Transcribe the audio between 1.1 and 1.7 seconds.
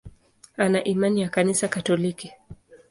ya Kanisa